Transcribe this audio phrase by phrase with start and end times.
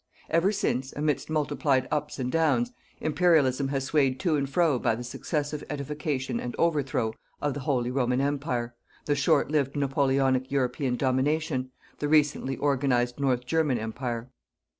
[0.31, 5.03] Ever since, amidst multiplied ups and downs, Imperialism has swayed to and fro by the
[5.03, 8.73] successive edification and overthrow of the Holy Roman Empire,
[9.05, 11.69] the short lived Napoleonic European domination,
[11.99, 14.31] the recently organized North German Empire.